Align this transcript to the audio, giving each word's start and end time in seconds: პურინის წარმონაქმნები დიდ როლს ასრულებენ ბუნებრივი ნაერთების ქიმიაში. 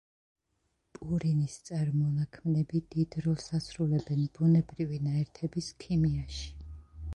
პურინის 0.97 1.57
წარმონაქმნები 1.67 2.81
დიდ 2.95 3.19
როლს 3.27 3.47
ასრულებენ 3.59 4.25
ბუნებრივი 4.39 5.01
ნაერთების 5.11 5.71
ქიმიაში. 5.85 6.53